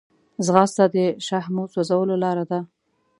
[0.45, 2.59] ځغاسته د شحمو سوځولو لاره ده